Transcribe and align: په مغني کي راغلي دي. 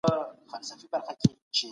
په 0.03 0.09
مغني 0.49 0.75
کي 0.81 0.87
راغلي 0.93 1.33
دي. 1.53 1.67